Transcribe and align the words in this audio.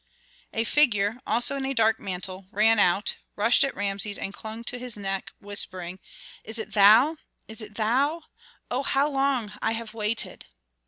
A 0.51 0.63
figure, 0.63 1.19
also 1.27 1.55
in 1.57 1.63
a 1.67 1.75
dark 1.75 1.99
mantle, 1.99 2.47
ran 2.49 2.79
out, 2.79 3.17
rushed 3.35 3.63
at 3.63 3.75
Rameses 3.75 4.17
and 4.17 4.33
clung 4.33 4.63
to 4.63 4.79
his 4.79 4.97
neck, 4.97 5.31
whispering, 5.39 5.99
"Is 6.43 6.57
it 6.57 6.73
thou? 6.73 7.17
is 7.47 7.61
it 7.61 7.75
thou? 7.75 8.23
Oh, 8.71 8.81
how 8.81 9.07
long 9.07 9.53
I 9.61 9.73
have 9.73 9.93
waited!" 9.93 10.47